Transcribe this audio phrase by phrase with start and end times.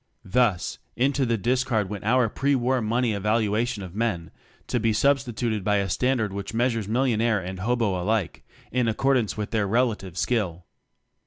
[0.25, 4.31] Thus, into the discard went our pre war money evaluation of men
[4.65, 9.51] to be substituted by a standard which measures millionaire and hobo alike in accordance with
[9.51, 10.65] their relative skill.